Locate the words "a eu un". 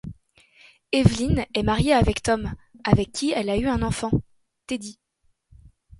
3.51-3.83